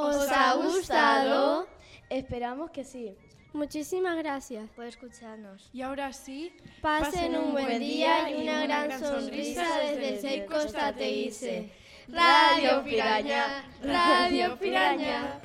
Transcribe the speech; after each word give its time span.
Os 0.00 0.28
ha 0.30 0.54
gustado? 0.54 1.66
Esperamos 2.08 2.70
que 2.70 2.84
sí. 2.84 3.16
Muchísimas 3.52 4.16
gracias 4.16 4.68
por 4.70 4.84
escucharnos. 4.84 5.68
Y 5.72 5.82
ahora 5.82 6.12
sí, 6.12 6.52
pasen 6.80 7.36
un 7.36 7.52
buen 7.52 7.80
día 7.80 8.30
y 8.30 8.42
una 8.42 8.62
gran 8.64 9.00
sonrisa 9.00 9.66
desde 9.80 10.20
Seco 10.20 10.56
Teise. 10.96 11.70
Radio 12.08 12.84
Piraña, 12.84 13.64
Radio 13.82 14.58
Piraña. 14.58 15.40